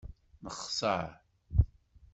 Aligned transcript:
Nexser. 0.43 1.03